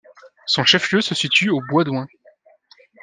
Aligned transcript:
Son 0.47 0.63
chef-lieu 0.65 1.01
se 1.01 1.13
situe 1.13 1.51
au 1.51 1.61
Bois-d'Oingt. 1.69 2.07